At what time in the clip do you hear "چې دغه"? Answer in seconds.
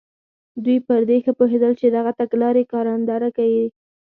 1.79-2.11